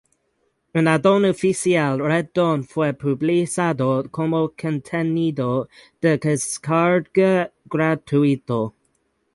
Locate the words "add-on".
0.87-1.25